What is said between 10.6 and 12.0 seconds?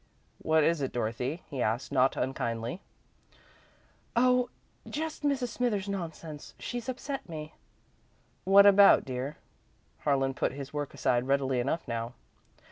work aside readily enough